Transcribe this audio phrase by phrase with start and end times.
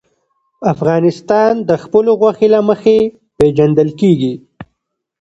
[0.73, 2.97] افغانستان د خپلو غوښې له مخې
[3.37, 4.33] پېژندل کېږي.